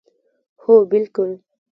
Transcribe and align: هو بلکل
هو 0.61 0.75
بلکل 0.91 1.31